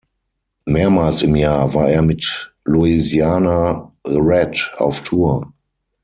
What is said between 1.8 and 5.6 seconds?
er mit Louisiana Red auf Tour.